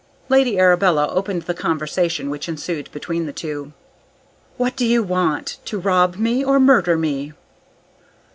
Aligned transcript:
Lady 0.29 0.57
Arabella 0.57 1.09
opened 1.09 1.43
the 1.43 1.53
conversation 1.53 2.31
which 2.31 2.49
ensued 2.49 2.91
between 2.91 3.27
the 3.27 3.31
two. 3.31 3.71
"What 4.57 4.75
do 4.75 4.83
you 4.83 5.03
want? 5.03 5.57
To 5.65 5.77
rob 5.77 6.15
me, 6.15 6.43
or 6.43 6.59
murder 6.59 6.97
me?" 6.97 7.33